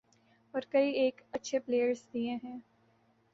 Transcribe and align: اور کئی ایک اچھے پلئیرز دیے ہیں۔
اور 0.53 0.61
کئی 0.69 0.91
ایک 0.91 1.21
اچھے 1.31 1.59
پلئیرز 1.59 2.01
دیے 2.13 2.35
ہیں۔ 2.43 2.57